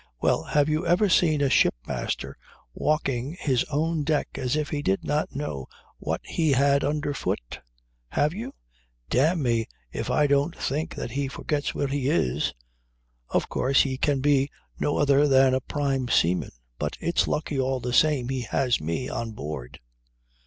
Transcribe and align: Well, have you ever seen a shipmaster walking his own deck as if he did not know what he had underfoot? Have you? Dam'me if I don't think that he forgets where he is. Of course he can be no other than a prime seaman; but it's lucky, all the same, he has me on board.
Well, 0.19 0.41
have 0.45 0.67
you 0.67 0.83
ever 0.87 1.09
seen 1.09 1.41
a 1.41 1.49
shipmaster 1.51 2.35
walking 2.73 3.37
his 3.39 3.63
own 3.65 4.01
deck 4.03 4.29
as 4.33 4.55
if 4.55 4.71
he 4.71 4.81
did 4.81 5.03
not 5.03 5.35
know 5.35 5.67
what 5.99 6.21
he 6.23 6.53
had 6.53 6.83
underfoot? 6.83 7.59
Have 8.09 8.33
you? 8.33 8.55
Dam'me 9.11 9.67
if 9.91 10.09
I 10.09 10.25
don't 10.25 10.57
think 10.57 10.95
that 10.95 11.11
he 11.11 11.27
forgets 11.27 11.75
where 11.75 11.85
he 11.85 12.09
is. 12.09 12.55
Of 13.29 13.47
course 13.47 13.83
he 13.83 13.99
can 13.99 14.21
be 14.21 14.49
no 14.79 14.97
other 14.97 15.27
than 15.27 15.53
a 15.53 15.61
prime 15.61 16.07
seaman; 16.07 16.49
but 16.79 16.97
it's 16.99 17.27
lucky, 17.27 17.59
all 17.59 17.79
the 17.79 17.93
same, 17.93 18.29
he 18.29 18.41
has 18.41 18.81
me 18.81 19.07
on 19.07 19.33
board. 19.33 19.79